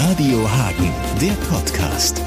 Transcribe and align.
Radio 0.00 0.48
Hagen, 0.48 0.92
der 1.20 1.32
Podcast. 1.52 2.22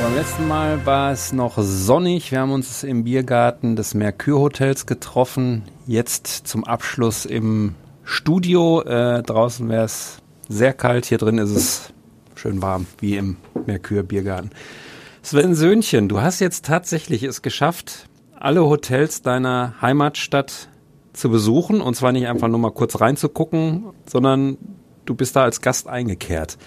Beim 0.00 0.14
letzten 0.14 0.46
Mal 0.46 0.86
war 0.86 1.10
es 1.10 1.32
noch 1.32 1.58
sonnig. 1.58 2.30
Wir 2.30 2.38
haben 2.38 2.52
uns 2.52 2.84
im 2.84 3.02
Biergarten 3.02 3.74
des 3.74 3.94
Mercure 3.94 4.38
Hotels 4.38 4.86
getroffen. 4.86 5.64
Jetzt 5.88 6.46
zum 6.46 6.62
Abschluss 6.62 7.26
im 7.26 7.74
Studio. 8.04 8.82
Äh, 8.82 9.24
draußen 9.24 9.68
wäre 9.68 9.86
es 9.86 10.18
sehr 10.48 10.72
kalt. 10.72 11.06
Hier 11.06 11.18
drin 11.18 11.38
ist 11.38 11.50
es 11.50 11.92
schön 12.36 12.62
warm, 12.62 12.86
wie 13.00 13.16
im 13.16 13.38
Mercure 13.66 14.04
Biergarten. 14.04 14.50
Sven 15.22 15.56
Söhnchen, 15.56 16.08
du 16.08 16.20
hast 16.20 16.38
jetzt 16.38 16.64
tatsächlich 16.64 17.24
es 17.24 17.42
geschafft, 17.42 18.08
alle 18.38 18.64
Hotels 18.64 19.22
deiner 19.22 19.74
Heimatstadt 19.82 20.69
zu 21.12 21.30
besuchen. 21.30 21.80
Und 21.80 21.94
zwar 21.94 22.12
nicht 22.12 22.26
einfach 22.26 22.48
nur 22.48 22.58
mal 22.58 22.72
kurz 22.72 23.00
reinzugucken, 23.00 23.84
sondern 24.06 24.56
du 25.04 25.14
bist 25.14 25.36
da 25.36 25.42
als 25.42 25.60
Gast 25.60 25.88
eingekehrt. 25.88 26.58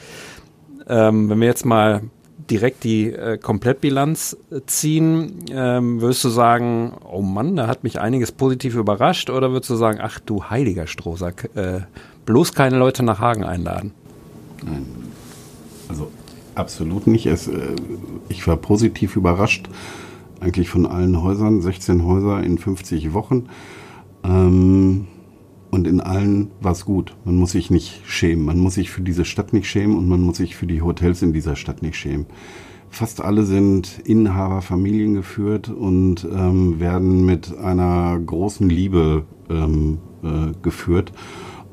Ähm, 0.88 1.30
wenn 1.30 1.40
wir 1.40 1.48
jetzt 1.48 1.66
mal 1.66 2.02
direkt 2.50 2.84
die 2.84 3.12
äh, 3.12 3.38
Komplettbilanz 3.38 4.38
äh, 4.52 4.62
ziehen, 4.66 5.46
ähm, 5.50 6.02
würdest 6.02 6.24
du 6.24 6.30
sagen, 6.30 6.94
oh 7.10 7.22
Mann, 7.22 7.56
da 7.56 7.68
hat 7.68 7.84
mich 7.84 8.00
einiges 8.00 8.32
positiv 8.32 8.76
überrascht, 8.76 9.30
oder 9.30 9.52
würdest 9.52 9.70
du 9.70 9.76
sagen, 9.76 10.00
ach 10.02 10.20
du 10.20 10.44
heiliger 10.46 10.88
Strohsack, 10.88 11.50
äh, 11.56 11.82
bloß 12.26 12.54
keine 12.54 12.78
Leute 12.78 13.04
nach 13.04 13.20
Hagen 13.20 13.44
einladen? 13.44 13.92
Nein. 14.64 14.86
Also 15.88 16.10
absolut 16.56 17.08
nicht. 17.08 17.26
Es, 17.26 17.48
äh, 17.48 17.76
ich 18.30 18.48
war 18.48 18.58
positiv 18.58 19.16
überrascht, 19.16 19.70
eigentlich 20.40 20.70
von 20.70 20.86
allen 20.86 21.22
Häusern, 21.22 21.62
16 21.62 22.06
Häuser 22.06 22.44
in 22.44 22.58
50 22.58 23.14
Wochen. 23.14 23.48
Ähm, 24.24 25.08
und 25.72 25.88
in 25.88 26.02
allen 26.02 26.52
war 26.62 26.74
es 26.74 26.86
gut. 26.86 27.16
Man 27.26 27.36
muss 27.36 27.52
sich 27.54 27.72
nicht 27.72 28.02
schämen. 28.06 28.46
Man 28.46 28.60
muss 28.60 28.76
sich 28.76 28.92
für 28.92 29.02
diese 29.02 29.26
Stadt 29.26 29.54
nicht 29.54 29.68
schämen 29.68 29.98
und 29.98 30.08
man 30.08 30.22
muss 30.22 30.38
sich 30.38 30.56
für 30.56 30.68
die 30.68 30.84
Hotels 30.84 31.22
in 31.24 31.34
dieser 31.34 31.56
Stadt 31.56 31.82
nicht 31.82 31.96
schämen. 31.96 32.28
Fast 32.90 33.22
alle 33.22 33.44
sind 33.44 34.00
Inhaber, 34.06 34.62
Familien 34.62 35.16
geführt 35.16 35.70
und 35.70 36.28
ähm, 36.32 36.80
werden 36.80 37.26
mit 37.26 37.58
einer 37.58 38.20
großen 38.20 38.70
Liebe 38.70 39.24
ähm, 39.50 39.98
äh, 40.22 40.52
geführt. 40.62 41.12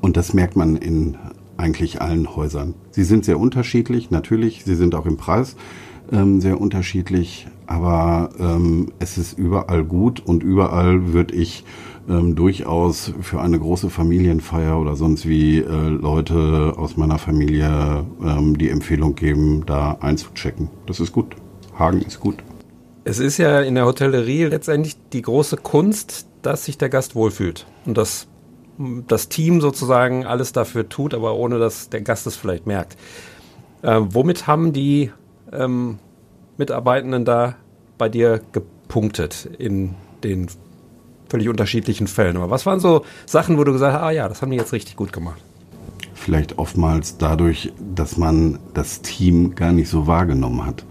Und 0.01 0.17
das 0.17 0.33
merkt 0.33 0.56
man 0.56 0.77
in 0.77 1.19
eigentlich 1.59 2.01
allen 2.01 2.34
Häusern. 2.34 2.73
Sie 2.91 3.05
sind 3.05 3.27
sehr 3.27 3.39
unterschiedlich, 3.39 4.11
natürlich. 4.11 4.65
Sie 4.65 4.77
sind 4.77 4.95
auch 4.95 5.05
im 5.05 5.19
Preis 5.19 5.56
ähm, 6.11 6.41
sehr 6.41 6.59
unterschiedlich. 6.59 7.47
Aber 7.67 8.31
ähm, 8.39 8.87
es 8.98 9.19
ist 9.19 9.39
überall 9.39 9.84
gut 9.84 10.21
und 10.21 10.43
überall 10.43 11.12
würde 11.12 11.34
ich 11.34 11.65
ähm, 12.11 12.34
durchaus 12.34 13.12
für 13.20 13.41
eine 13.41 13.58
große 13.58 13.89
Familienfeier 13.89 14.78
oder 14.78 14.97
sonst 14.97 15.28
wie 15.28 15.58
äh, 15.58 15.89
Leute 15.89 16.75
aus 16.77 16.97
meiner 16.97 17.19
Familie 17.19 18.05
ähm, 18.22 18.58
die 18.58 18.69
Empfehlung 18.69 19.14
geben, 19.14 19.64
da 19.64 19.97
einzuchecken. 20.00 20.69
Das 20.86 20.98
ist 21.00 21.12
gut. 21.12 21.36
Hagen 21.78 22.03
ist 22.03 22.20
gut. 22.20 22.36
Es 23.05 23.19
ist 23.19 23.38
ja 23.38 23.61
in 23.61 23.77
der 23.77 23.86
Hotellerie 23.86 24.44
letztendlich 24.44 24.97
die 25.12 25.22
große 25.22 25.56
Kunst, 25.56 26.27
dass 26.42 26.64
sich 26.64 26.77
der 26.77 26.88
Gast 26.88 27.14
wohlfühlt 27.14 27.66
und 27.86 27.97
dass 27.97 28.27
das 29.08 29.28
Team 29.28 29.61
sozusagen 29.61 30.27
alles 30.27 30.53
dafür 30.53 30.88
tut, 30.88 31.14
aber 31.14 31.34
ohne 31.34 31.58
dass 31.58 31.91
der 31.91 32.00
Gast 32.00 32.27
es 32.27 32.36
vielleicht 32.36 32.66
merkt. 32.66 32.97
Äh, 33.83 34.00
womit 34.00 34.47
haben 34.47 34.72
die 34.72 35.11
ähm, 35.53 35.98
Mitarbeitenden 36.56 37.25
da 37.25 37.56
bei 37.98 38.08
dir 38.08 38.41
gepunktet 38.53 39.48
in 39.58 39.94
den 40.25 40.48
völlig 41.31 41.48
unterschiedlichen 41.48 42.06
Fällen. 42.06 42.36
Aber 42.36 42.50
was 42.50 42.67
waren 42.67 42.81
so 42.81 43.05
Sachen, 43.25 43.56
wo 43.56 43.64
du 43.64 43.73
gesagt 43.73 43.95
hast, 43.95 44.03
ah 44.03 44.11
ja, 44.11 44.28
das 44.28 44.42
haben 44.42 44.50
die 44.50 44.56
jetzt 44.56 44.73
richtig 44.73 44.97
gut 44.97 45.12
gemacht? 45.12 45.41
Vielleicht 46.14 46.59
oftmals 46.59 47.17
dadurch, 47.17 47.72
dass 47.95 48.19
man 48.19 48.59
das 48.75 49.00
Team 49.00 49.55
gar 49.55 49.72
nicht 49.72 49.89
so 49.89 50.06
wahrgenommen 50.06 50.67
hat, 50.67 50.84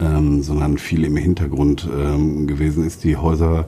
ähm, 0.00 0.42
sondern 0.42 0.78
viel 0.78 1.04
im 1.04 1.16
Hintergrund 1.16 1.86
ähm, 1.94 2.46
gewesen 2.46 2.86
ist. 2.86 3.04
Die 3.04 3.16
Häuser 3.16 3.66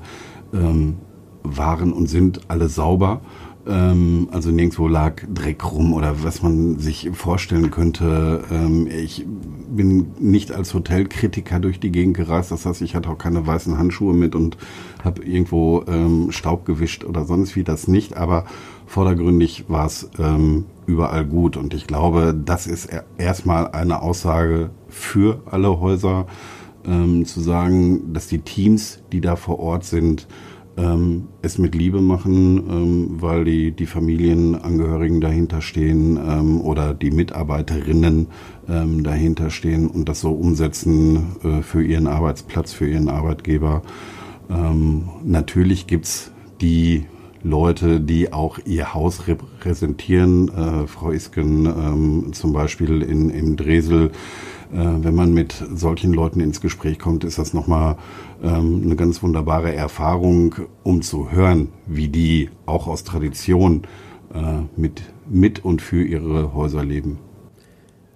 ähm, 0.54 0.97
waren 1.42 1.92
und 1.92 2.06
sind 2.06 2.41
alle 2.48 2.68
sauber 2.68 3.20
ähm, 3.66 4.28
also 4.32 4.50
nirgendwo 4.50 4.88
lag 4.88 5.22
Dreck 5.32 5.70
rum 5.70 5.92
oder 5.92 6.24
was 6.24 6.42
man 6.42 6.78
sich 6.78 7.10
vorstellen 7.12 7.70
könnte. 7.70 8.42
Ähm, 8.50 8.88
ich 8.88 9.24
bin 9.68 10.12
nicht 10.18 10.52
als 10.52 10.74
Hotelkritiker 10.74 11.60
durch 11.60 11.78
die 11.78 11.92
Gegend 11.92 12.16
gereist. 12.16 12.50
Das 12.50 12.66
heißt, 12.66 12.82
ich 12.82 12.94
hatte 12.94 13.08
auch 13.08 13.18
keine 13.18 13.46
weißen 13.46 13.78
Handschuhe 13.78 14.14
mit 14.14 14.34
und 14.34 14.56
habe 15.04 15.24
irgendwo 15.24 15.84
ähm, 15.86 16.32
Staub 16.32 16.64
gewischt 16.64 17.04
oder 17.04 17.24
sonst 17.24 17.54
wie 17.54 17.64
das 17.64 17.86
nicht. 17.86 18.16
Aber 18.16 18.44
vordergründig 18.86 19.66
war 19.68 19.86
es 19.86 20.10
ähm, 20.18 20.64
überall 20.86 21.24
gut. 21.24 21.56
Und 21.56 21.72
ich 21.74 21.86
glaube, 21.86 22.34
das 22.34 22.66
ist 22.66 22.88
erstmal 23.16 23.68
eine 23.68 24.02
Aussage 24.02 24.70
für 24.88 25.40
alle 25.46 25.80
Häuser, 25.80 26.26
ähm, 26.84 27.24
zu 27.26 27.40
sagen, 27.40 28.12
dass 28.12 28.26
die 28.26 28.40
Teams, 28.40 29.02
die 29.12 29.20
da 29.20 29.36
vor 29.36 29.60
Ort 29.60 29.84
sind, 29.84 30.26
ähm, 30.77 31.28
es 31.43 31.59
mit 31.59 31.75
Liebe 31.75 32.00
machen, 32.00 32.56
ähm, 32.71 33.06
weil 33.21 33.44
die, 33.44 33.72
die 33.72 33.87
Familienangehörigen 33.87 35.21
dahinter 35.21 35.60
stehen 35.60 36.16
ähm, 36.16 36.60
oder 36.60 36.94
die 36.94 37.10
Mitarbeiterinnen 37.10 38.28
ähm, 38.69 39.05
dahinter 39.05 39.50
stehen 39.50 39.88
und 39.88 40.09
das 40.09 40.21
so 40.21 40.33
umsetzen 40.33 41.37
äh, 41.43 41.62
für 41.62 41.83
ihren 41.83 42.06
Arbeitsplatz, 42.06 42.72
für 42.72 42.88
ihren 42.88 43.09
Arbeitgeber. 43.09 43.83
Ähm, 44.50 45.09
natürlich 45.25 45.87
gibt's 45.87 46.33
die 46.60 47.06
Leute, 47.44 48.00
die 48.00 48.32
auch 48.32 48.58
ihr 48.64 48.94
Haus 48.94 49.26
repräsentieren. 49.26 50.48
Äh, 50.48 50.86
Frau 50.86 51.10
Isken 51.10 51.66
ähm, 51.66 52.32
zum 52.32 52.53
Beispiel 52.53 53.03
in, 53.03 53.30
im 53.30 53.56
Dresel 53.56 54.10
äh, 54.72 55.04
wenn 55.04 55.14
man 55.14 55.34
mit 55.34 55.62
solchen 55.75 56.12
Leuten 56.14 56.41
ins 56.41 56.60
Gespräch 56.60 56.98
kommt, 56.98 57.25
ist 57.25 57.38
das 57.38 57.53
nochmal 57.53 57.97
ähm, 58.42 58.82
eine 58.84 58.97
ganz 58.97 59.22
wunderbare 59.22 59.75
Erfahrung, 59.75 60.54
um 60.82 61.03
zu 61.03 61.30
hören, 61.30 61.69
wie 61.86 62.08
die 62.08 62.48
auch 62.64 62.86
aus 62.86 63.04
Tradition 63.04 63.82
äh, 64.34 64.62
mit, 64.76 65.03
mit 65.28 65.64
und 65.64 65.82
für 65.82 66.03
ihre 66.03 66.54
Häuser 66.54 66.84
leben. 66.84 67.19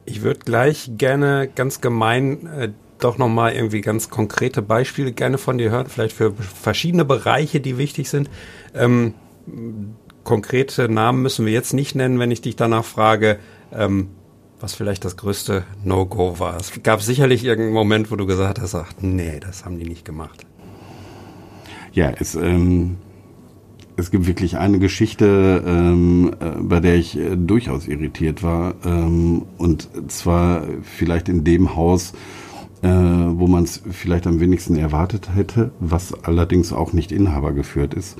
Ich 0.06 0.22
würde 0.22 0.41
gleich 0.44 0.93
gerne 0.97 1.48
ganz 1.54 1.81
gemein 1.81 2.47
äh, 2.47 2.72
doch 2.98 3.18
nochmal 3.18 3.52
irgendwie 3.52 3.80
ganz 3.80 4.10
konkrete 4.10 4.62
Beispiele 4.62 5.12
gerne 5.12 5.38
von 5.38 5.58
dir 5.58 5.70
hören, 5.70 5.86
vielleicht 5.86 6.16
für 6.16 6.32
verschiedene 6.32 7.04
Bereiche, 7.04 7.60
die 7.60 7.78
wichtig 7.78 8.08
sind. 8.08 8.30
Ähm, 8.74 9.14
konkrete 10.24 10.88
Namen 10.88 11.22
müssen 11.22 11.46
wir 11.46 11.52
jetzt 11.52 11.72
nicht 11.72 11.94
nennen, 11.94 12.18
wenn 12.18 12.30
ich 12.30 12.40
dich 12.40 12.56
danach 12.56 12.84
frage. 12.84 13.38
Ähm, 13.72 14.08
was 14.60 14.74
vielleicht 14.74 15.04
das 15.04 15.16
größte 15.16 15.64
No-Go 15.84 16.38
war. 16.38 16.56
Es 16.56 16.82
gab 16.82 17.02
sicherlich 17.02 17.44
irgendeinen 17.44 17.74
Moment, 17.74 18.10
wo 18.10 18.16
du 18.16 18.26
gesagt 18.26 18.60
hast, 18.60 18.74
ach, 18.74 18.90
nee, 19.00 19.38
das 19.40 19.64
haben 19.64 19.78
die 19.78 19.84
nicht 19.84 20.04
gemacht. 20.04 20.46
Ja, 21.92 22.10
es, 22.18 22.34
ähm, 22.34 22.96
es 23.96 24.10
gibt 24.10 24.26
wirklich 24.26 24.56
eine 24.56 24.78
Geschichte, 24.78 25.62
ähm, 25.66 26.34
äh, 26.40 26.50
bei 26.60 26.80
der 26.80 26.96
ich 26.96 27.18
äh, 27.18 27.36
durchaus 27.36 27.86
irritiert 27.86 28.42
war. 28.42 28.74
Ähm, 28.84 29.42
und 29.58 29.88
zwar 30.08 30.66
vielleicht 30.82 31.28
in 31.28 31.44
dem 31.44 31.74
Haus, 31.74 32.12
äh, 32.86 33.38
wo 33.38 33.48
man 33.48 33.64
es 33.64 33.82
vielleicht 33.91 34.28
am 34.28 34.38
wenigsten 34.38 34.76
erwartet 34.76 35.30
hätte, 35.34 35.72
was 35.80 36.14
allerdings 36.24 36.72
auch 36.72 36.92
nicht 36.92 37.10
Inhaber 37.10 37.52
geführt 37.52 37.94
ist. 37.94 38.16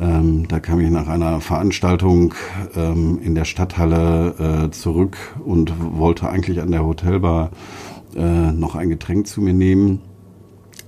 Ähm, 0.00 0.46
da 0.48 0.60
kam 0.60 0.80
ich 0.80 0.90
nach 0.90 1.08
einer 1.08 1.40
Veranstaltung 1.40 2.34
ähm, 2.76 3.18
in 3.22 3.34
der 3.34 3.46
Stadthalle 3.46 4.66
äh, 4.66 4.70
zurück 4.70 5.16
und 5.44 5.72
wollte 5.96 6.28
eigentlich 6.28 6.60
an 6.60 6.72
der 6.72 6.84
Hotelbar 6.84 7.52
äh, 8.14 8.52
noch 8.52 8.74
ein 8.74 8.90
Getränk 8.90 9.26
zu 9.26 9.40
mir 9.40 9.54
nehmen. 9.54 10.00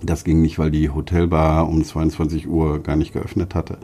Das 0.02 0.24
ging 0.24 0.42
nicht, 0.42 0.58
weil 0.58 0.70
die 0.70 0.90
Hotelbar 0.90 1.66
um 1.66 1.82
22 1.82 2.46
Uhr 2.46 2.80
gar 2.80 2.96
nicht 2.96 3.14
geöffnet 3.14 3.54
hatte. 3.54 3.78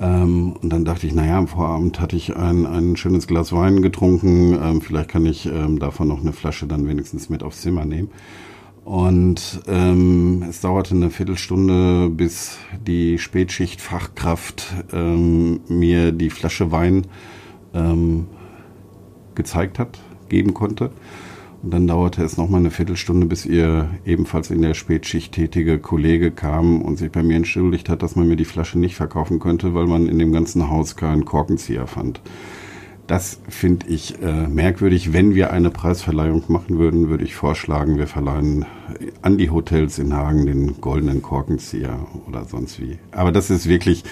Ähm, 0.00 0.52
und 0.62 0.70
dann 0.72 0.84
dachte 0.84 1.08
ich, 1.08 1.14
naja, 1.14 1.36
am 1.36 1.48
Vorabend 1.48 1.98
hatte 1.98 2.14
ich 2.14 2.36
ein, 2.36 2.64
ein 2.66 2.96
schönes 2.96 3.26
Glas 3.26 3.52
Wein 3.52 3.82
getrunken. 3.82 4.56
Ähm, 4.62 4.80
vielleicht 4.80 5.08
kann 5.08 5.26
ich 5.26 5.46
ähm, 5.46 5.80
davon 5.80 6.06
noch 6.06 6.20
eine 6.20 6.32
Flasche 6.32 6.68
dann 6.68 6.86
wenigstens 6.86 7.28
mit 7.28 7.42
aufs 7.42 7.62
Zimmer 7.62 7.84
nehmen. 7.84 8.08
Und 8.84 9.62
ähm, 9.68 10.44
es 10.48 10.60
dauerte 10.60 10.94
eine 10.94 11.10
Viertelstunde, 11.10 12.10
bis 12.10 12.58
die 12.84 13.18
Spätschichtfachkraft 13.18 14.74
ähm, 14.92 15.60
mir 15.68 16.10
die 16.10 16.30
Flasche 16.30 16.72
Wein 16.72 17.06
ähm, 17.74 18.26
gezeigt 19.34 19.78
hat, 19.78 20.00
geben 20.28 20.52
konnte. 20.52 20.90
Und 21.62 21.72
dann 21.72 21.86
dauerte 21.86 22.24
es 22.24 22.36
nochmal 22.36 22.58
eine 22.58 22.72
Viertelstunde, 22.72 23.26
bis 23.26 23.46
ihr 23.46 23.88
ebenfalls 24.04 24.50
in 24.50 24.62
der 24.62 24.74
Spätschicht 24.74 25.32
tätige 25.32 25.78
Kollege 25.78 26.32
kam 26.32 26.82
und 26.82 26.96
sich 26.96 27.12
bei 27.12 27.22
mir 27.22 27.36
entschuldigt 27.36 27.88
hat, 27.88 28.02
dass 28.02 28.16
man 28.16 28.26
mir 28.26 28.34
die 28.34 28.44
Flasche 28.44 28.80
nicht 28.80 28.96
verkaufen 28.96 29.38
könnte, 29.38 29.72
weil 29.72 29.86
man 29.86 30.08
in 30.08 30.18
dem 30.18 30.32
ganzen 30.32 30.68
Haus 30.68 30.96
keinen 30.96 31.24
Korkenzieher 31.24 31.86
fand. 31.86 32.20
Das 33.12 33.38
finde 33.46 33.88
ich 33.88 34.22
äh, 34.22 34.48
merkwürdig. 34.48 35.12
Wenn 35.12 35.34
wir 35.34 35.52
eine 35.52 35.68
Preisverleihung 35.68 36.44
machen 36.48 36.78
würden, 36.78 37.10
würde 37.10 37.24
ich 37.24 37.34
vorschlagen, 37.34 37.98
wir 37.98 38.06
verleihen 38.06 38.64
an 39.20 39.36
die 39.36 39.50
Hotels 39.50 39.98
in 39.98 40.14
Hagen 40.14 40.46
den 40.46 40.80
goldenen 40.80 41.20
Korkenzieher 41.20 42.06
oder 42.26 42.46
sonst 42.46 42.80
wie. 42.80 42.96
Aber 43.10 43.30
das 43.30 43.50
ist 43.50 43.68
wirklich 43.68 44.04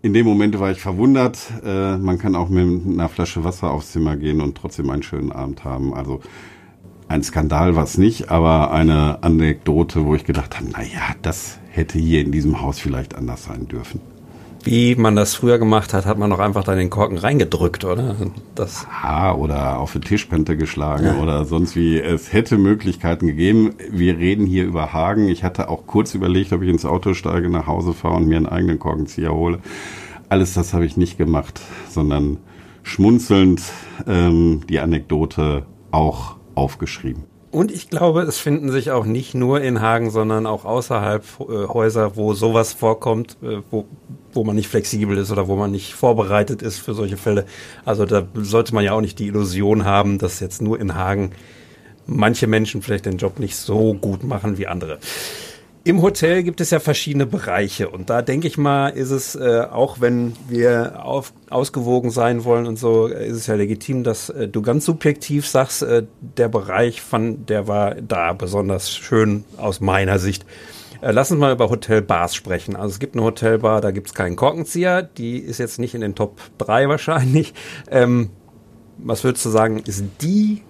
in 0.00 0.14
dem 0.14 0.26
Moment 0.26 0.60
war 0.60 0.70
ich 0.70 0.78
verwundert. 0.80 1.38
Äh, 1.64 1.96
man 1.96 2.18
kann 2.18 2.36
auch 2.36 2.48
mit 2.48 2.86
einer 2.86 3.08
Flasche 3.08 3.42
Wasser 3.42 3.72
aufs 3.72 3.90
Zimmer 3.90 4.16
gehen 4.16 4.40
und 4.40 4.56
trotzdem 4.56 4.90
einen 4.90 5.02
schönen 5.02 5.32
Abend 5.32 5.64
haben. 5.64 5.92
Also 5.92 6.20
ein 7.08 7.24
Skandal 7.24 7.74
war 7.74 7.82
es 7.82 7.98
nicht, 7.98 8.30
aber 8.30 8.70
eine 8.70 9.24
Anekdote, 9.24 10.04
wo 10.04 10.14
ich 10.14 10.22
gedacht 10.22 10.56
habe, 10.56 10.68
na 10.70 10.84
ja, 10.84 11.16
das 11.20 11.58
hätte 11.70 11.98
hier 11.98 12.20
in 12.20 12.30
diesem 12.30 12.60
Haus 12.60 12.78
vielleicht 12.78 13.16
anders 13.16 13.42
sein 13.42 13.66
dürfen. 13.66 14.00
Wie 14.66 14.96
man 14.96 15.14
das 15.14 15.36
früher 15.36 15.60
gemacht 15.60 15.94
hat, 15.94 16.06
hat 16.06 16.18
man 16.18 16.28
doch 16.28 16.40
einfach 16.40 16.64
da 16.64 16.74
den 16.74 16.90
Korken 16.90 17.18
reingedrückt, 17.18 17.84
oder? 17.84 18.16
Das 18.56 18.84
ah, 18.90 19.32
oder 19.32 19.78
auf 19.78 19.92
die 19.92 20.00
Tischpente 20.00 20.56
geschlagen 20.56 21.06
ja. 21.06 21.22
oder 21.22 21.44
sonst 21.44 21.76
wie. 21.76 22.00
Es 22.00 22.32
hätte 22.32 22.58
Möglichkeiten 22.58 23.28
gegeben. 23.28 23.76
Wir 23.92 24.18
reden 24.18 24.44
hier 24.44 24.64
über 24.64 24.92
Hagen. 24.92 25.28
Ich 25.28 25.44
hatte 25.44 25.68
auch 25.68 25.86
kurz 25.86 26.16
überlegt, 26.16 26.52
ob 26.52 26.62
ich 26.62 26.68
ins 26.68 26.84
Auto 26.84 27.14
steige, 27.14 27.48
nach 27.48 27.68
Hause 27.68 27.92
fahre 27.92 28.16
und 28.16 28.26
mir 28.26 28.38
einen 28.38 28.46
eigenen 28.46 28.80
Korkenzieher 28.80 29.32
hole. 29.32 29.60
Alles 30.28 30.54
das 30.54 30.74
habe 30.74 30.84
ich 30.84 30.96
nicht 30.96 31.16
gemacht, 31.16 31.60
sondern 31.88 32.38
schmunzelnd 32.82 33.62
ähm, 34.08 34.62
die 34.68 34.80
Anekdote 34.80 35.64
auch 35.92 36.34
aufgeschrieben. 36.56 37.22
Und 37.50 37.70
ich 37.70 37.88
glaube, 37.88 38.22
es 38.22 38.38
finden 38.38 38.70
sich 38.70 38.90
auch 38.90 39.04
nicht 39.04 39.34
nur 39.34 39.60
in 39.60 39.80
Hagen, 39.80 40.10
sondern 40.10 40.46
auch 40.46 40.64
außerhalb 40.64 41.24
äh, 41.40 41.44
Häuser, 41.68 42.16
wo 42.16 42.34
sowas 42.34 42.72
vorkommt, 42.72 43.36
äh, 43.42 43.58
wo, 43.70 43.86
wo 44.32 44.44
man 44.44 44.56
nicht 44.56 44.68
flexibel 44.68 45.16
ist 45.16 45.30
oder 45.30 45.48
wo 45.48 45.56
man 45.56 45.70
nicht 45.70 45.94
vorbereitet 45.94 46.60
ist 46.60 46.78
für 46.78 46.92
solche 46.92 47.16
Fälle. 47.16 47.46
Also 47.84 48.04
da 48.04 48.26
sollte 48.34 48.74
man 48.74 48.84
ja 48.84 48.92
auch 48.92 49.00
nicht 49.00 49.18
die 49.18 49.28
Illusion 49.28 49.84
haben, 49.84 50.18
dass 50.18 50.40
jetzt 50.40 50.60
nur 50.60 50.78
in 50.80 50.94
Hagen 50.94 51.30
manche 52.06 52.46
Menschen 52.46 52.82
vielleicht 52.82 53.06
den 53.06 53.18
Job 53.18 53.38
nicht 53.38 53.56
so 53.56 53.94
gut 53.94 54.24
machen 54.24 54.58
wie 54.58 54.66
andere. 54.66 54.98
Im 55.86 56.02
Hotel 56.02 56.42
gibt 56.42 56.60
es 56.60 56.70
ja 56.70 56.80
verschiedene 56.80 57.26
Bereiche 57.26 57.88
und 57.88 58.10
da 58.10 58.20
denke 58.20 58.48
ich 58.48 58.58
mal, 58.58 58.88
ist 58.88 59.12
es 59.12 59.36
äh, 59.36 59.64
auch, 59.70 60.00
wenn 60.00 60.32
wir 60.48 61.04
auf, 61.04 61.32
ausgewogen 61.48 62.10
sein 62.10 62.42
wollen 62.42 62.66
und 62.66 62.76
so, 62.76 63.06
ist 63.06 63.36
es 63.36 63.46
ja 63.46 63.54
legitim, 63.54 64.02
dass 64.02 64.28
äh, 64.30 64.48
du 64.48 64.62
ganz 64.62 64.84
subjektiv 64.84 65.46
sagst, 65.46 65.82
äh, 65.82 66.02
der 66.20 66.48
Bereich 66.48 67.02
von, 67.02 67.46
der 67.46 67.68
war 67.68 67.94
da 67.94 68.32
besonders 68.32 68.96
schön 68.96 69.44
aus 69.58 69.80
meiner 69.80 70.18
Sicht. 70.18 70.44
Äh, 71.02 71.12
lass 71.12 71.30
uns 71.30 71.38
mal 71.38 71.52
über 71.52 71.70
Hotelbars 71.70 72.34
sprechen. 72.34 72.74
Also 72.74 72.88
es 72.88 72.98
gibt 72.98 73.14
eine 73.14 73.22
Hotelbar, 73.22 73.80
da 73.80 73.92
gibt 73.92 74.08
es 74.08 74.14
keinen 74.14 74.34
Korkenzieher, 74.34 75.04
die 75.04 75.38
ist 75.38 75.58
jetzt 75.58 75.78
nicht 75.78 75.94
in 75.94 76.00
den 76.00 76.16
Top 76.16 76.40
3 76.58 76.88
wahrscheinlich. 76.88 77.54
Ähm, 77.88 78.30
was 78.98 79.22
würdest 79.22 79.44
du 79.44 79.50
sagen, 79.50 79.78
ist 79.86 80.02
die 80.20 80.62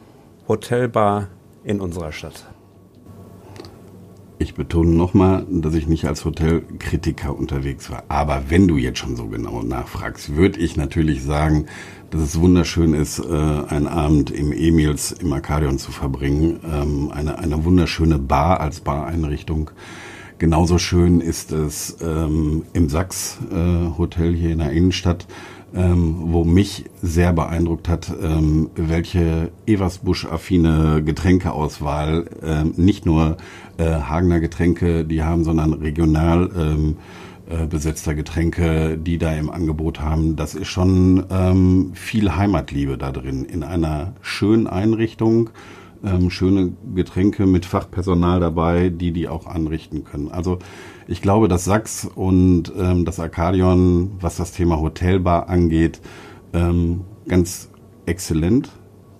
Hotelbar 0.46 1.28
in 1.64 1.80
unserer 1.80 2.12
Stadt? 2.12 2.44
Ich 4.38 4.54
betone 4.54 4.90
nochmal, 4.90 5.46
dass 5.48 5.74
ich 5.74 5.86
nicht 5.86 6.04
als 6.04 6.26
Hotelkritiker 6.26 7.34
unterwegs 7.34 7.90
war. 7.90 8.04
Aber 8.08 8.44
wenn 8.48 8.68
du 8.68 8.76
jetzt 8.76 8.98
schon 8.98 9.16
so 9.16 9.28
genau 9.28 9.62
nachfragst, 9.62 10.36
würde 10.36 10.60
ich 10.60 10.76
natürlich 10.76 11.22
sagen, 11.22 11.66
dass 12.10 12.20
es 12.20 12.38
wunderschön 12.38 12.92
ist, 12.92 13.18
äh, 13.18 13.24
einen 13.32 13.86
Abend 13.86 14.30
im 14.30 14.52
Emils 14.52 15.12
im 15.12 15.32
Arcadion 15.32 15.78
zu 15.78 15.90
verbringen. 15.90 16.60
Ähm, 16.70 17.10
eine, 17.12 17.38
eine 17.38 17.64
wunderschöne 17.64 18.18
Bar 18.18 18.60
als 18.60 18.80
Bareinrichtung. 18.80 19.70
Genauso 20.38 20.76
schön 20.76 21.22
ist 21.22 21.50
es 21.52 21.96
ähm, 22.02 22.64
im 22.74 22.90
Sachs 22.90 23.38
äh, 23.50 23.96
Hotel 23.96 24.34
hier 24.34 24.50
in 24.50 24.58
der 24.58 24.70
Innenstadt 24.70 25.26
ähm, 25.74 26.16
wo 26.32 26.44
mich 26.44 26.84
sehr 27.02 27.32
beeindruckt 27.32 27.88
hat, 27.88 28.12
ähm, 28.22 28.70
welche 28.76 29.50
Eversbusch-affine 29.66 31.02
Getränkeauswahl, 31.04 32.26
ähm, 32.42 32.74
nicht 32.76 33.06
nur 33.06 33.36
äh, 33.78 33.84
Hagener 33.84 34.40
Getränke, 34.40 35.04
die 35.04 35.22
haben, 35.22 35.44
sondern 35.44 35.72
regional 35.72 36.50
ähm, 36.56 36.96
äh, 37.48 37.66
besetzter 37.66 38.14
Getränke, 38.14 38.98
die 38.98 39.18
da 39.18 39.32
im 39.32 39.50
Angebot 39.50 40.00
haben. 40.00 40.34
Das 40.36 40.54
ist 40.54 40.68
schon 40.68 41.24
ähm, 41.30 41.92
viel 41.94 42.34
Heimatliebe 42.34 42.98
da 42.98 43.12
drin. 43.12 43.44
In 43.44 43.62
einer 43.62 44.14
schönen 44.20 44.66
Einrichtung, 44.66 45.50
ähm, 46.06 46.30
schöne 46.30 46.72
Getränke 46.94 47.46
mit 47.46 47.66
Fachpersonal 47.66 48.40
dabei, 48.40 48.88
die 48.88 49.12
die 49.12 49.28
auch 49.28 49.46
anrichten 49.46 50.04
können. 50.04 50.30
Also 50.30 50.58
ich 51.06 51.22
glaube, 51.22 51.48
dass 51.48 51.64
Sachs 51.64 52.08
und 52.14 52.72
ähm, 52.78 53.04
das 53.04 53.20
Arcadion, 53.20 54.12
was 54.20 54.36
das 54.36 54.52
Thema 54.52 54.80
Hotelbar 54.80 55.48
angeht, 55.48 56.00
ähm, 56.52 57.02
ganz 57.28 57.70
exzellent. 58.06 58.70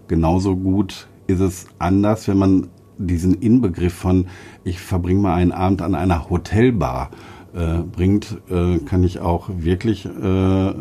Genauso 0.08 0.56
gut 0.56 1.08
ist 1.26 1.40
es 1.40 1.66
anders, 1.78 2.28
wenn 2.28 2.38
man 2.38 2.68
diesen 2.98 3.34
Inbegriff 3.34 3.92
von 3.92 4.26
ich 4.64 4.80
verbringe 4.80 5.20
mal 5.20 5.34
einen 5.34 5.52
Abend 5.52 5.82
an 5.82 5.94
einer 5.94 6.30
Hotelbar 6.30 7.10
äh, 7.54 7.78
bringt, 7.82 8.38
äh, 8.48 8.78
kann 8.78 9.04
ich 9.04 9.20
auch 9.20 9.48
wirklich 9.50 10.06
äh, 10.06 10.74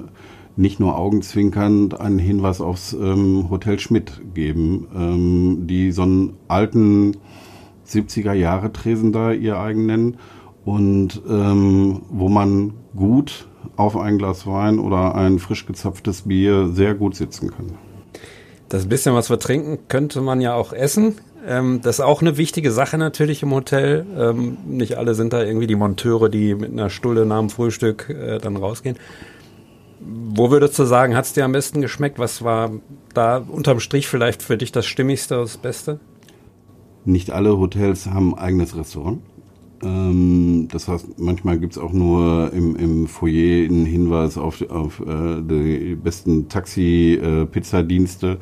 nicht 0.58 0.80
nur 0.80 0.98
augenzwinkernd 0.98 2.00
einen 2.00 2.20
Hinweis 2.20 2.62
aufs 2.62 2.94
ähm, 2.94 3.50
Hotel 3.50 3.80
Schmidt 3.80 4.22
geben, 4.34 4.88
ähm, 4.96 5.68
die 5.68 5.92
so 5.92 6.04
einen 6.04 6.38
alten 6.48 7.18
70er 7.88 8.34
Jahre 8.34 8.72
Tresen 8.72 9.12
da 9.12 9.32
ihr 9.32 9.60
eigen 9.60 9.86
nennen 9.86 10.18
und 10.64 11.22
ähm, 11.30 12.02
wo 12.10 12.30
man 12.30 12.74
gut 12.96 13.48
auf 13.76 13.98
ein 13.98 14.18
Glas 14.18 14.48
Wein 14.48 14.80
oder 14.80 15.16
ein 15.16 15.40
frisch 15.40 15.66
gezapftes 15.66 16.24
Bier 16.24 16.70
sehr 16.70 16.96
gut 16.96 17.16
sitzen 17.16 17.52
kann. 17.52 17.74
Das 18.70 18.88
bisschen, 18.88 19.14
was 19.14 19.30
wir 19.30 19.40
trinken, 19.40 19.80
könnte 19.88 20.22
man 20.22 20.42
ja 20.42 20.56
auch 20.56 20.74
essen. 20.74 21.16
Ähm, 21.48 21.82
das 21.84 22.00
ist 22.00 22.06
auch 22.06 22.22
eine 22.22 22.38
wichtige 22.38 22.72
Sache 22.72 22.98
natürlich 22.98 23.44
im 23.44 23.52
Hotel. 23.52 24.06
Ähm, 24.18 24.58
nicht 24.66 24.98
alle 24.98 25.14
sind 25.14 25.34
da 25.34 25.44
irgendwie 25.44 25.68
die 25.68 25.76
Monteure, 25.76 26.30
die 26.30 26.56
mit 26.56 26.72
einer 26.72 26.90
Stulle 26.90 27.26
nach 27.26 27.40
dem 27.40 27.50
Frühstück 27.50 28.10
äh, 28.10 28.40
dann 28.40 28.58
rausgehen. 28.58 28.98
Wo 30.00 30.52
würdest 30.52 30.78
du 30.78 30.84
sagen, 30.84 31.16
hat 31.16 31.26
es 31.26 31.34
dir 31.34 31.46
am 31.46 31.52
besten 31.52 31.82
geschmeckt? 31.82 32.20
Was 32.20 32.44
war 32.44 32.72
da 33.14 33.38
unterm 33.38 33.80
Strich 33.80 34.08
vielleicht 34.08 34.44
für 34.44 34.58
dich 34.58 34.72
das 34.72 34.86
Stimmigste, 34.86 35.36
das 35.36 35.58
Beste? 35.58 36.00
Nicht 37.06 37.32
alle 37.32 37.58
Hotels 37.58 38.08
haben 38.08 38.34
ein 38.36 38.40
eigenes 38.40 38.76
Restaurant. 38.76 39.22
Ähm, 39.84 40.68
das 40.72 40.88
heißt, 40.88 41.20
manchmal 41.20 41.60
gibt 41.60 41.74
es 41.74 41.78
auch 41.78 41.92
nur 41.94 42.52
im, 42.54 42.76
im 42.76 43.08
Foyer 43.08 43.66
einen 43.66 43.86
Hinweis 43.86 44.38
auf, 44.38 44.62
auf 44.70 45.00
äh, 45.02 45.42
die 45.42 45.96
besten 45.96 46.50
Taxi-Pizzadienste. 46.50 48.38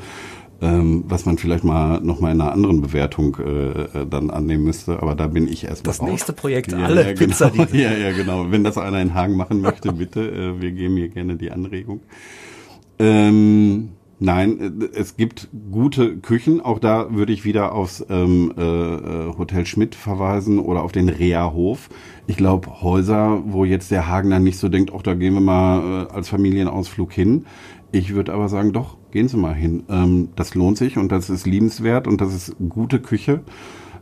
Ähm, 0.63 1.03
was 1.07 1.25
man 1.25 1.37
vielleicht 1.37 1.65
mal 1.65 1.99
noch 1.99 2.21
mal 2.21 2.31
in 2.31 2.39
einer 2.39 2.53
anderen 2.53 2.79
Bewertung 2.79 3.35
äh, 3.37 3.99
äh 4.01 4.07
dann 4.09 4.29
annehmen 4.29 4.63
müsste, 4.63 5.01
aber 5.01 5.13
da 5.13 5.27
bin 5.27 5.47
ich 5.47 5.65
erstmal 5.65 5.91
Das 5.91 6.01
raus. 6.01 6.09
nächste 6.09 6.31
Projekt, 6.31 6.71
ja, 6.71 6.77
alle 6.77 7.05
ja, 7.05 7.13
genau, 7.13 7.35
Ja, 7.73 7.91
ja, 7.91 8.11
genau. 8.13 8.49
Wenn 8.49 8.63
das 8.63 8.77
einer 8.77 9.01
in 9.01 9.13
Hagen 9.13 9.35
machen 9.35 9.59
möchte, 9.59 9.91
bitte, 9.93 10.21
äh, 10.21 10.61
wir 10.61 10.71
geben 10.71 10.95
hier 10.95 11.09
gerne 11.09 11.35
die 11.35 11.51
Anregung. 11.51 11.99
Ähm, 12.97 13.89
Nein, 14.19 14.79
äh, 14.79 14.97
es 14.97 15.17
gibt 15.17 15.49
gute 15.69 16.15
Küchen. 16.15 16.61
Auch 16.61 16.79
da 16.79 17.13
würde 17.13 17.33
ich 17.33 17.43
wieder 17.43 17.73
aufs 17.73 18.05
ähm, 18.09 18.53
äh, 18.57 18.61
äh, 18.61 19.37
Hotel 19.37 19.65
Schmidt 19.65 19.95
verweisen 19.95 20.59
oder 20.59 20.83
auf 20.83 20.93
den 20.93 21.09
Rea-Hof. 21.09 21.89
Ich 22.25 22.37
glaube, 22.37 22.81
Häuser, 22.81 23.43
wo 23.45 23.65
jetzt 23.65 23.91
der 23.91 24.07
Hagener 24.07 24.39
nicht 24.39 24.59
so 24.59 24.69
denkt, 24.69 24.93
ach, 24.95 25.01
da 25.01 25.13
gehen 25.13 25.33
wir 25.33 25.41
mal 25.41 26.07
äh, 26.07 26.13
als 26.13 26.29
Familienausflug 26.29 27.11
hin. 27.11 27.47
Ich 27.91 28.15
würde 28.15 28.33
aber 28.33 28.47
sagen, 28.47 28.71
doch, 28.71 28.97
gehen 29.13 29.29
Sie 29.29 29.37
mal 29.37 29.55
hin. 29.55 29.83
Ähm, 29.89 30.29
das 30.35 30.55
lohnt 30.55 30.77
sich 30.77 30.97
und 30.97 31.11
das 31.11 31.29
ist 31.29 31.47
liebenswert 31.47 32.07
und 32.07 32.19
das 32.19 32.33
ist 32.33 32.55
gute 32.67 32.99
Küche. 32.99 33.41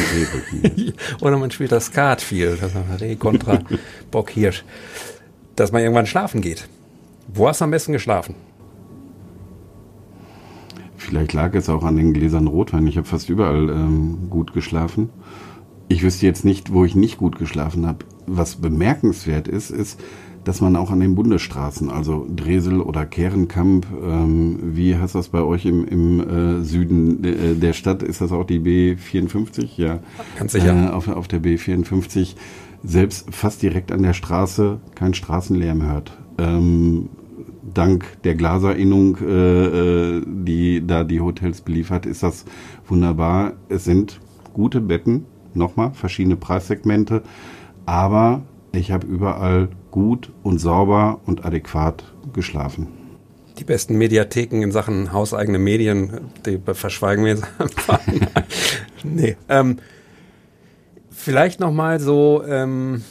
Oder 1.21 1.39
man 1.39 1.51
spielt 1.51 1.73
das 1.73 1.87
Skat 1.87 2.21
viel. 2.21 2.57
Reh 3.01 3.17
kontra 3.17 3.59
Bock 4.11 4.31
Hirsch. 4.31 4.65
Dass 5.57 5.73
man 5.73 5.83
irgendwann 5.83 6.07
schlafen 6.07 6.41
geht. 6.41 6.69
Wo 7.27 7.49
hast 7.49 7.61
du 7.61 7.65
am 7.65 7.73
besten 7.73 7.93
geschlafen? 7.93 8.35
Vielleicht 10.97 11.33
lag 11.33 11.55
es 11.55 11.69
auch 11.69 11.83
an 11.83 11.97
den 11.97 12.13
Gläsern 12.13 12.47
Rotwein. 12.47 12.87
Ich 12.87 12.97
habe 12.97 13.07
fast 13.07 13.29
überall 13.29 13.69
ähm, 13.69 14.29
gut 14.31 14.53
geschlafen. 14.53 15.11
Ich 15.89 16.05
wüsste 16.05 16.27
jetzt 16.27 16.45
nicht, 16.45 16.73
wo 16.73 16.85
ich 16.85 16.95
nicht 16.95 17.19
gut 17.19 17.37
geschlafen 17.39 17.87
habe. 17.87 18.05
Was 18.27 18.57
bemerkenswert 18.57 19.49
ist, 19.49 19.71
ist, 19.71 19.99
dass 20.45 20.61
man 20.61 20.77
auch 20.77 20.91
an 20.91 21.01
den 21.01 21.15
Bundesstraßen, 21.15 21.91
also 21.91 22.27
Dresel 22.35 22.81
oder 22.81 23.05
Kehrenkamp, 23.05 23.87
ähm, 24.03 24.59
wie 24.63 24.97
heißt 24.97 25.15
das 25.15 25.29
bei 25.29 25.43
euch 25.43 25.67
im, 25.67 25.85
im 25.87 26.21
äh, 26.21 26.65
Süden 26.65 27.23
de, 27.23 27.53
äh, 27.53 27.55
der 27.55 27.73
Stadt? 27.73 28.03
Ist 28.03 28.21
das 28.21 28.33
auch 28.33 28.45
die 28.45 28.59
B54? 28.59 29.69
Ja. 29.77 30.01
Ganz 30.39 30.53
sicher. 30.53 30.89
Äh, 30.89 30.91
auf, 30.91 31.09
auf 31.09 31.29
der 31.29 31.43
B54 31.43 32.37
selbst 32.83 33.33
fast 33.35 33.63
direkt 33.63 33.93
an 33.93 34.03
der 34.03 34.15
Straße 34.15 34.81
kein 34.95 35.13
Straßenlärm 35.13 35.83
hört. 35.83 36.17
Ähm, 36.39 37.11
dank 37.75 38.23
der 38.25 38.35
Glaserinnung, 38.35 39.19
äh, 39.19 40.17
äh, 40.17 40.23
die 40.27 40.87
da 40.87 41.05
die 41.05 41.21
Hotels 41.21 41.61
beliefert, 41.61 42.07
ist 42.07 42.23
das 42.23 42.45
wunderbar. 42.89 43.53
Es 43.69 43.85
sind 43.85 44.21
gute 44.55 44.81
Betten, 44.81 45.27
nochmal, 45.55 45.93
verschiedene 45.93 46.37
Preissegmente, 46.37 47.23
aber 47.87 48.43
ich 48.73 48.93
habe 48.93 49.07
überall 49.07 49.69
gut 49.91 50.31
und 50.43 50.59
sauber 50.59 51.21
und 51.27 51.45
adäquat 51.45 52.05
geschlafen. 52.33 52.89
Die 53.59 53.65
besten 53.65 53.97
Mediatheken 53.97 54.63
in 54.63 54.73
Sachen 54.73 55.13
hauseigene 55.13 55.59
Medien, 55.59 56.31
die 56.47 56.59
verschweigen 56.73 57.25
wir 57.25 57.35
jetzt 57.35 57.45
einfach. 57.59 58.01
nee. 59.05 59.37
Ähm, 59.49 59.77
vielleicht 61.11 61.61
nochmal 61.61 62.01
so, 62.01 62.43
ähm, 62.47 63.03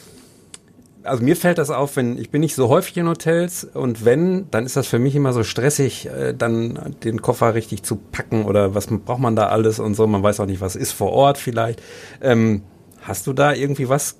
also 1.02 1.22
mir 1.22 1.36
fällt 1.36 1.58
das 1.58 1.70
auf, 1.70 1.96
wenn 1.96 2.18
ich 2.18 2.30
bin 2.30 2.40
nicht 2.40 2.54
so 2.54 2.68
häufig 2.68 2.96
in 2.96 3.08
Hotels 3.08 3.64
und 3.64 4.04
wenn, 4.04 4.50
dann 4.50 4.66
ist 4.66 4.76
das 4.76 4.86
für 4.86 4.98
mich 4.98 5.14
immer 5.14 5.32
so 5.32 5.44
stressig, 5.44 6.06
äh, 6.06 6.34
dann 6.34 6.96
den 7.04 7.22
Koffer 7.22 7.54
richtig 7.54 7.82
zu 7.82 7.96
packen 7.96 8.44
oder 8.44 8.74
was 8.74 8.88
braucht 8.88 9.20
man 9.20 9.36
da 9.36 9.46
alles 9.48 9.78
und 9.78 9.94
so. 9.94 10.06
Man 10.06 10.22
weiß 10.22 10.40
auch 10.40 10.46
nicht, 10.46 10.60
was 10.60 10.76
ist 10.76 10.92
vor 10.92 11.12
Ort 11.12 11.38
vielleicht. 11.38 11.80
Ähm, 12.20 12.62
hast 13.00 13.26
du 13.26 13.32
da 13.32 13.52
irgendwie 13.52 13.88
was 13.88 14.18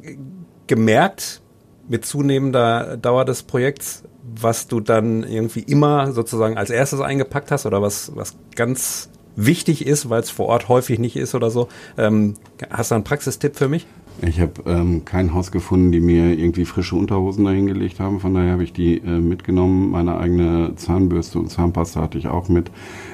gemerkt 0.66 1.42
mit 1.90 2.06
zunehmender 2.06 2.96
Dauer 2.96 3.24
des 3.24 3.42
Projekts, 3.42 4.04
was 4.22 4.68
du 4.68 4.78
dann 4.80 5.24
irgendwie 5.24 5.60
immer 5.60 6.12
sozusagen 6.12 6.56
als 6.56 6.70
erstes 6.70 7.00
eingepackt 7.00 7.50
hast 7.50 7.66
oder 7.66 7.82
was, 7.82 8.12
was 8.14 8.36
ganz 8.54 9.10
wichtig 9.34 9.86
ist, 9.86 10.08
weil 10.08 10.20
es 10.20 10.30
vor 10.30 10.46
Ort 10.46 10.68
häufig 10.68 11.00
nicht 11.00 11.16
ist 11.16 11.34
oder 11.34 11.50
so. 11.50 11.68
Ähm, 11.98 12.34
hast 12.70 12.92
du 12.92 12.94
einen 12.94 13.04
Praxistipp 13.04 13.56
für 13.56 13.68
mich? 13.68 13.86
Ich 14.22 14.38
habe 14.38 14.52
ähm, 14.66 15.04
kein 15.04 15.34
Haus 15.34 15.50
gefunden, 15.50 15.90
die 15.90 16.00
mir 16.00 16.38
irgendwie 16.38 16.64
frische 16.64 16.94
Unterhosen 16.94 17.44
dahingelegt 17.44 17.98
haben. 17.98 18.20
Von 18.20 18.34
daher 18.34 18.52
habe 18.52 18.64
ich 18.64 18.72
die 18.72 18.98
äh, 18.98 19.18
mitgenommen. 19.18 19.90
Meine 19.90 20.18
eigene 20.18 20.74
Zahnbürste 20.76 21.38
und 21.38 21.50
Zahnpasta 21.50 22.02
hatte 22.02 22.18
ich 22.18 22.28
auch 22.28 22.48
mit. 22.48 22.70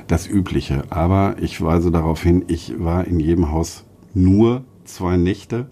Das 0.09 0.28
Übliche. 0.28 0.85
Aber 0.90 1.37
ich 1.40 1.62
weise 1.62 1.90
darauf 1.90 2.23
hin, 2.23 2.45
ich 2.49 2.75
war 2.78 3.06
in 3.06 3.21
jedem 3.21 3.52
Haus 3.52 3.85
nur 4.14 4.64
zwei 4.85 5.16
Nächte. 5.16 5.66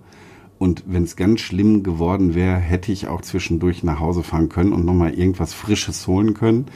Und 0.58 0.84
wenn 0.87 1.04
es 1.04 1.16
ganz 1.16 1.40
schlimm 1.40 1.82
geworden 1.82 2.34
wäre, 2.34 2.56
hätte 2.56 2.92
ich 2.92 3.08
auch 3.08 3.20
zwischendurch 3.20 3.82
nach 3.82 4.00
Hause 4.00 4.23
fahren 4.23 4.49
können 4.49 4.73
und 4.73 4.84
nochmal 4.84 5.14
irgendwas 5.14 5.52
Frisches 5.52 6.06
holen 6.06 6.34
können. 6.34 6.66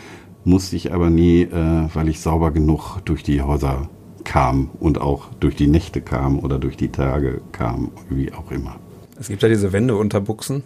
Musste 0.45 0.77
ich 0.77 0.93
aber 0.93 1.11
nie, 1.11 1.43
äh, 1.43 1.89
weil 1.95 2.09
ich 2.09 2.21
sauber 2.21 2.51
genug 2.51 2.99
durch 3.05 3.23
die 3.23 3.43
Häuser 3.43 3.89
kam 4.25 4.71
und 4.81 5.01
auch 5.01 5.29
durch 5.41 5.57
die 5.57 5.67
Nächte 5.67 6.01
kam 6.01 6.39
oder 6.39 6.59
durch 6.59 6.77
die 6.77 6.89
Tage 6.89 7.41
kam, 7.53 7.91
wie 8.11 8.33
auch 8.33 8.51
immer. 8.51 8.77
Es 9.19 9.29
gibt 9.29 9.43
ja 9.43 9.49
diese 9.49 9.73
Wände 9.73 9.97
unter 9.97 10.21
Buchsen. 10.21 10.63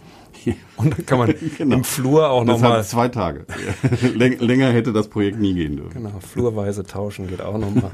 Und 0.77 0.97
dann 0.97 1.05
kann 1.05 1.17
man 1.19 1.33
genau. 1.57 1.77
im 1.77 1.83
Flur 1.83 2.29
auch 2.29 2.43
nochmal. 2.43 2.83
Zwei 2.83 3.07
Tage. 3.07 3.45
Länger 4.15 4.71
hätte 4.71 4.91
das 4.93 5.07
Projekt 5.07 5.39
nie 5.39 5.53
gehen 5.53 5.77
dürfen. 5.77 5.93
Genau, 5.93 6.19
flurweise 6.19 6.83
tauschen 6.83 7.27
geht 7.27 7.41
auch 7.41 7.57
nochmal. 7.57 7.91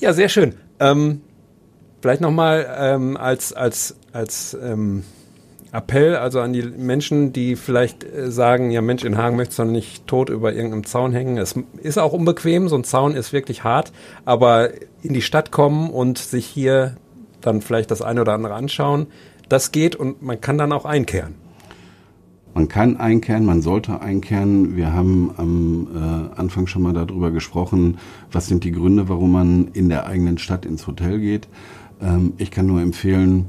ja, 0.00 0.12
sehr 0.12 0.28
schön. 0.28 0.54
Ähm, 0.80 1.20
vielleicht 2.04 2.20
nochmal 2.20 2.66
ähm, 2.78 3.16
als, 3.16 3.54
als, 3.54 3.96
als 4.12 4.54
ähm, 4.62 5.04
Appell 5.72 6.16
also 6.16 6.40
an 6.42 6.52
die 6.52 6.62
Menschen, 6.62 7.32
die 7.32 7.56
vielleicht 7.56 8.04
äh, 8.04 8.30
sagen, 8.30 8.70
ja 8.70 8.82
Mensch, 8.82 9.04
in 9.04 9.16
Hagen 9.16 9.36
möchtest 9.36 9.60
du 9.60 9.64
nicht 9.64 10.06
tot 10.06 10.28
über 10.28 10.52
irgendeinem 10.52 10.84
Zaun 10.84 11.12
hängen. 11.12 11.38
Es 11.38 11.54
ist 11.82 11.96
auch 11.96 12.12
unbequem, 12.12 12.68
so 12.68 12.76
ein 12.76 12.84
Zaun 12.84 13.14
ist 13.14 13.32
wirklich 13.32 13.64
hart, 13.64 13.90
aber 14.26 14.68
in 15.00 15.14
die 15.14 15.22
Stadt 15.22 15.50
kommen 15.50 15.88
und 15.88 16.18
sich 16.18 16.44
hier 16.44 16.96
dann 17.40 17.62
vielleicht 17.62 17.90
das 17.90 18.02
eine 18.02 18.20
oder 18.20 18.34
andere 18.34 18.52
anschauen, 18.52 19.06
das 19.48 19.72
geht 19.72 19.96
und 19.96 20.20
man 20.20 20.42
kann 20.42 20.58
dann 20.58 20.72
auch 20.72 20.84
einkehren. 20.84 21.36
Man 22.52 22.68
kann 22.68 22.98
einkehren, 22.98 23.46
man 23.46 23.62
sollte 23.62 24.00
einkehren. 24.00 24.76
Wir 24.76 24.92
haben 24.92 25.32
am 25.38 25.88
äh, 25.92 26.38
Anfang 26.38 26.68
schon 26.68 26.82
mal 26.82 26.92
darüber 26.92 27.32
gesprochen, 27.32 27.96
was 28.30 28.46
sind 28.46 28.62
die 28.62 28.70
Gründe, 28.70 29.08
warum 29.08 29.32
man 29.32 29.68
in 29.72 29.88
der 29.88 30.06
eigenen 30.06 30.36
Stadt 30.38 30.64
ins 30.64 30.86
Hotel 30.86 31.18
geht. 31.18 31.48
Ähm, 32.00 32.34
ich 32.38 32.50
kann 32.50 32.66
nur 32.66 32.80
empfehlen, 32.80 33.46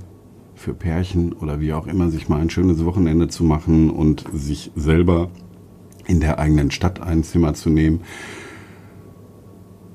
für 0.55 0.73
Pärchen 0.73 1.33
oder 1.33 1.59
wie 1.59 1.73
auch 1.73 1.85
immer, 1.85 2.09
sich 2.09 2.29
mal 2.29 2.39
ein 2.39 2.49
schönes 2.49 2.83
Wochenende 2.85 3.27
zu 3.27 3.43
machen 3.43 3.89
und 3.89 4.23
sich 4.33 4.71
selber 4.75 5.29
in 6.07 6.19
der 6.19 6.39
eigenen 6.39 6.71
Stadt 6.71 7.01
ein 7.01 7.23
Zimmer 7.23 7.53
zu 7.53 7.69
nehmen. 7.69 8.01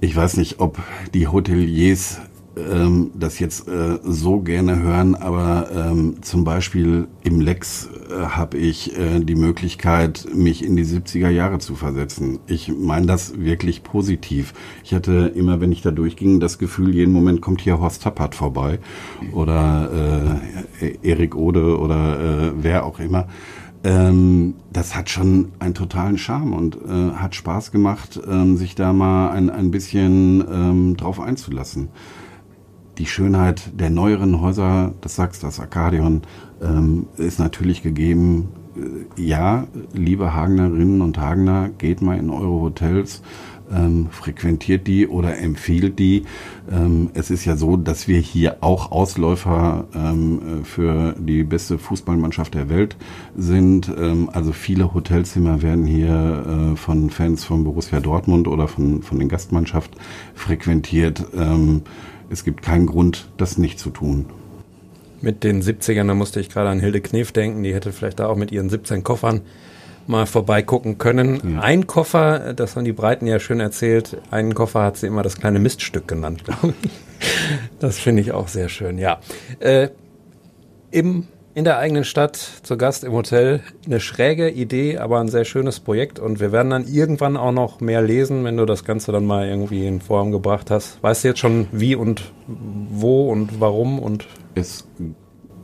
Ich 0.01 0.15
weiß 0.15 0.37
nicht, 0.37 0.61
ob 0.61 0.79
die 1.15 1.29
Hoteliers 1.29 2.21
ähm, 2.61 3.11
das 3.15 3.39
jetzt 3.39 3.69
äh, 3.69 3.99
so 4.03 4.41
gerne 4.41 4.81
hören, 4.81 5.15
aber 5.15 5.69
ähm, 5.75 6.23
zum 6.23 6.45
Beispiel 6.45 7.09
im 7.23 7.41
Lex 7.41 7.89
äh, 8.11 8.15
habe 8.15 8.59
ich 8.59 8.97
äh, 8.99 9.21
die 9.21 9.35
Möglichkeit, 9.35 10.27
mich 10.35 10.65
in 10.65 10.77
die 10.77 10.85
70er 10.85 11.29
Jahre 11.29 11.59
zu 11.59 11.75
versetzen. 11.75 12.41
Ich 12.47 12.73
meine 12.75 13.07
das 13.07 13.39
wirklich 13.39 13.83
positiv. 13.83 14.53
Ich 14.85 14.95
hatte 14.95 15.33
immer, 15.35 15.61
wenn 15.61 15.73
ich 15.73 15.83
da 15.83 15.91
durchging, 15.91 16.41
das 16.41 16.59
Gefühl, 16.59 16.95
jeden 16.95 17.13
Moment 17.13 17.41
kommt 17.41 17.61
hier 17.61 17.81
Horst 17.81 18.03
Tappert 18.03 18.35
vorbei 18.35 18.79
oder 19.33 20.41
äh, 20.81 20.97
Erik 21.03 21.37
Ode 21.37 21.79
oder 21.79 22.49
äh, 22.49 22.53
wer 22.57 22.85
auch 22.85 22.99
immer. 23.01 23.27
Ähm, 23.83 24.55
das 24.73 24.95
hat 24.95 25.09
schon 25.09 25.53
einen 25.59 25.75
totalen 25.75 26.19
Charme 26.19 26.53
und 26.53 26.77
äh, 26.77 27.13
hat 27.15 27.35
Spaß 27.35 27.73
gemacht, 27.73 28.21
ähm, 28.29 28.57
sich 28.57 28.75
da 28.75 28.93
mal 28.93 29.31
ein, 29.31 29.49
ein 29.49 29.71
bisschen 29.71 30.45
ähm, 30.53 30.97
drauf 30.97 31.19
einzulassen 31.19 31.89
die 33.01 33.07
Schönheit 33.07 33.71
der 33.73 33.89
neueren 33.89 34.43
Häuser, 34.43 34.93
das 35.01 35.17
sagst 35.17 35.43
das 35.43 35.59
Arcadion, 35.59 36.21
ähm, 36.63 37.07
ist 37.17 37.39
natürlich 37.39 37.83
gegeben. 37.83 38.51
Äh, 38.77 39.23
ja, 39.23 39.67
liebe 39.95 40.35
Hagnerinnen 40.35 41.01
und 41.01 41.17
Hagner, 41.17 41.71
geht 41.79 42.03
mal 42.03 42.19
in 42.19 42.29
eure 42.29 42.61
Hotels, 42.61 43.23
ähm, 43.73 44.09
frequentiert 44.11 44.87
die 44.87 45.09
oder 45.09 45.39
empfiehlt 45.39 45.99
die. 45.99 46.25
Ähm, 46.71 47.09
es 47.15 47.31
ist 47.31 47.47
ja 47.47 47.57
so, 47.57 47.79
dass 47.79 48.07
wir 48.07 48.19
hier 48.19 48.59
auch 48.61 48.93
Ausläufer 48.93 49.87
ähm, 49.95 50.65
für 50.65 51.15
die 51.19 51.43
beste 51.43 51.79
Fußballmannschaft 51.79 52.53
der 52.53 52.69
Welt 52.69 52.99
sind. 53.35 53.91
Ähm, 53.97 54.29
also 54.31 54.53
viele 54.53 54.93
Hotelzimmer 54.93 55.63
werden 55.63 55.87
hier 55.87 56.73
äh, 56.75 56.77
von 56.77 57.09
Fans 57.09 57.45
von 57.45 57.65
Borussia 57.65 58.01
Dortmund 58.01 58.47
oder 58.47 58.69
von, 58.69 59.01
von 59.01 59.19
den 59.19 59.31
Gastmannschaft 59.31 59.93
frequentiert. 60.35 61.25
Es 62.31 62.45
gibt 62.45 62.63
keinen 62.63 62.87
Grund, 62.87 63.29
das 63.37 63.59
nicht 63.59 63.79
zu 63.79 63.91
tun. 63.91 64.27
Mit 65.21 65.45
den 65.45 65.63
70ern, 65.63 66.07
da 66.07 66.15
musste 66.15 66.41
ich 66.41 66.49
gerade 66.49 66.71
an 66.71 66.81
Hilde 66.81 67.01
Knef 67.01 67.33
denken, 67.33 67.63
die 67.63 67.75
hätte 67.75 67.93
vielleicht 67.93 68.21
da 68.21 68.29
auch 68.29 68.37
mit 68.37 68.53
ihren 68.53 68.71
17 68.71 69.05
Koffern 69.05 69.43
mal 70.07 70.27
vorbeigucken 70.27 70.97
können. 70.97 71.55
Ja. 71.57 71.61
Ein 71.61 71.87
Koffer, 71.87 72.55
das 72.55 72.77
haben 72.77 72.85
die 72.85 72.93
Breiten 72.93 73.27
ja 73.27 73.39
schön 73.39 73.61
erzählt, 73.61 74.17
einen 74.31 74.55
Koffer 74.55 74.83
hat 74.83 74.97
sie 74.97 75.07
immer 75.07 75.23
das 75.23 75.37
kleine 75.37 75.59
Miststück 75.59 76.09
genannt, 76.09 76.45
glaube 76.45 76.75
ich. 76.83 76.91
Das 77.81 77.99
finde 77.99 78.23
ich 78.23 78.33
auch 78.33 78.49
sehr 78.49 78.69
schön, 78.69 78.97
ja. 78.97 79.21
Äh, 79.59 79.89
Im 80.91 81.27
in 81.55 81.65
der 81.65 81.79
eigenen 81.79 82.05
Stadt 82.05 82.37
zu 82.37 82.77
Gast 82.77 83.03
im 83.05 83.13
Hotel. 83.13 83.61
Eine 83.85 84.01
schräge 84.01 84.51
Idee, 84.51 84.99
aber 84.99 85.21
ein 85.21 85.29
sehr 85.29 85.45
schönes 85.45 85.81
Projekt. 85.81 86.19
Und 86.19 86.41
wir 86.41 86.53
werden 86.53 86.71
dann 86.71 86.87
irgendwann 86.87 87.37
auch 87.37 87.53
noch 87.53 87.81
mehr 87.81 88.03
lesen, 88.03 88.45
wenn 88.45 88.57
du 88.57 88.67
das 88.67 88.85
Ganze 88.85 89.11
dann 89.13 89.27
mal 89.27 89.49
irgendwie 89.49 89.87
in 89.87 90.01
Form 90.01 90.31
gebracht 90.31 90.71
hast. 90.71 91.03
Weißt 91.03 91.25
du 91.25 91.29
jetzt 91.29 91.41
schon, 91.41 91.67
wie 91.73 91.95
und 91.97 92.33
wo 92.47 93.31
und 93.31 93.61
warum 93.61 93.99
und. 93.99 94.27
Es, 94.55 94.87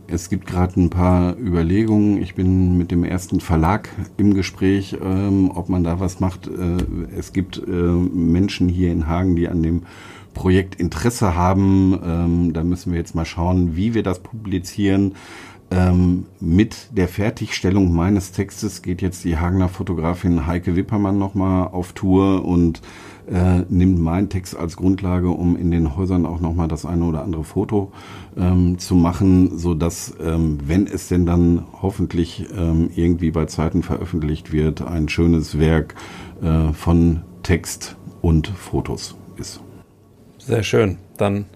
es 0.08 0.28
gibt 0.28 0.46
gerade 0.46 0.80
ein 0.80 0.90
paar 0.90 1.36
Überlegungen. 1.38 2.20
Ich 2.20 2.34
bin 2.34 2.76
mit 2.76 2.90
dem 2.90 3.04
ersten 3.04 3.38
Verlag 3.40 3.88
im 4.16 4.34
Gespräch, 4.34 4.96
ähm, 5.00 5.52
ob 5.54 5.68
man 5.68 5.84
da 5.84 6.00
was 6.00 6.18
macht. 6.18 6.48
Äh, 6.48 7.16
es 7.16 7.32
gibt 7.32 7.58
äh, 7.58 7.70
Menschen 7.70 8.68
hier 8.68 8.90
in 8.90 9.06
Hagen, 9.06 9.36
die 9.36 9.48
an 9.48 9.62
dem 9.62 9.82
Projekt 10.34 10.74
Interesse 10.74 11.34
haben. 11.36 11.98
Ähm, 12.04 12.52
da 12.52 12.64
müssen 12.64 12.92
wir 12.92 12.98
jetzt 12.98 13.14
mal 13.14 13.24
schauen, 13.24 13.76
wie 13.76 13.94
wir 13.94 14.02
das 14.02 14.18
publizieren. 14.18 15.14
Ähm, 15.70 16.26
mit 16.38 16.96
der 16.96 17.08
Fertigstellung 17.08 17.92
meines 17.92 18.30
Textes 18.30 18.82
geht 18.82 19.02
jetzt 19.02 19.24
die 19.24 19.36
Hagener 19.36 19.68
Fotografin 19.68 20.46
Heike 20.46 20.76
Wippermann 20.76 21.18
nochmal 21.18 21.68
auf 21.68 21.92
Tour 21.92 22.44
und 22.44 22.82
äh, 23.28 23.62
nimmt 23.68 23.98
meinen 23.98 24.28
Text 24.28 24.56
als 24.56 24.76
Grundlage, 24.76 25.30
um 25.30 25.56
in 25.56 25.72
den 25.72 25.96
Häusern 25.96 26.24
auch 26.24 26.40
nochmal 26.40 26.68
das 26.68 26.86
eine 26.86 27.04
oder 27.04 27.24
andere 27.24 27.42
Foto 27.42 27.90
ähm, 28.36 28.78
zu 28.78 28.94
machen, 28.94 29.58
so 29.58 29.74
dass, 29.74 30.14
ähm, 30.22 30.58
wenn 30.64 30.86
es 30.86 31.08
denn 31.08 31.26
dann 31.26 31.64
hoffentlich 31.82 32.46
ähm, 32.56 32.90
irgendwie 32.94 33.32
bei 33.32 33.46
Zeiten 33.46 33.82
veröffentlicht 33.82 34.52
wird, 34.52 34.82
ein 34.82 35.08
schönes 35.08 35.58
Werk 35.58 35.96
äh, 36.42 36.72
von 36.72 37.22
Text 37.42 37.96
und 38.22 38.46
Fotos 38.46 39.16
ist. 39.36 39.60
Sehr 40.38 40.62
schön. 40.62 40.98
Dann 41.16 41.46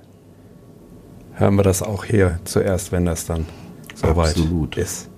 hören 1.34 1.54
wir 1.54 1.62
das 1.62 1.82
auch 1.82 2.04
hier 2.04 2.40
zuerst, 2.44 2.90
wenn 2.90 3.04
das 3.04 3.26
dann 3.26 3.46
soweit 4.00 4.30
Absolut. 4.30 4.76
ist. 4.76 5.08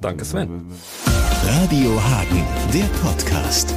Danke, 0.00 0.24
Sven. 0.24 0.66
Radio 1.44 2.00
Hagen, 2.02 2.44
der 2.72 2.86
Podcast. 3.02 3.74